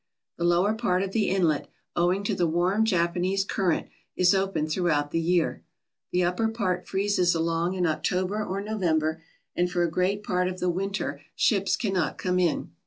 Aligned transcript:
The 0.39 0.45
lower 0.45 0.73
part 0.73 1.03
of 1.03 1.11
the 1.11 1.29
inlet, 1.29 1.69
owing 1.95 2.23
to 2.23 2.33
the 2.33 2.47
warm 2.47 2.85
Japanese 2.85 3.45
current, 3.45 3.87
is 4.15 4.33
open 4.33 4.65
throughout 4.65 5.11
the 5.11 5.19
year. 5.19 5.63
The 6.11 6.23
upper 6.23 6.47
part 6.47 6.87
freezes 6.87 7.35
along 7.35 7.75
in 7.75 7.85
October 7.85 8.43
or 8.43 8.61
November, 8.61 9.21
and 9.55 9.69
for 9.69 9.83
a 9.83 9.91
great 9.91 10.23
part 10.23 10.47
of 10.47 10.59
the 10.59 10.71
winter 10.71 11.21
ships 11.35 11.75
cannot 11.77 12.17
come 12.17 12.39
in. 12.39 12.71